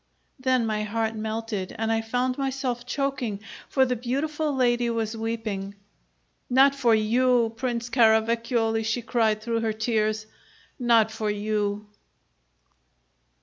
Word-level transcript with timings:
Then 0.39 0.65
my 0.65 0.81
heart 0.81 1.13
melted 1.15 1.75
and 1.77 1.91
I 1.91 2.01
found 2.01 2.35
myself 2.35 2.87
choking, 2.87 3.39
for 3.69 3.85
the 3.85 3.95
beautiful 3.95 4.51
lady 4.51 4.89
was 4.89 5.15
weeping. 5.15 5.75
"Not 6.49 6.73
for 6.73 6.95
you, 6.95 7.53
Prince 7.55 7.87
Caravacioli," 7.89 8.81
she 8.83 9.03
cried, 9.03 9.43
through 9.43 9.59
her 9.59 9.73
tears, 9.73 10.25
"Not 10.79 11.11
for 11.11 11.29
you!" 11.29 11.85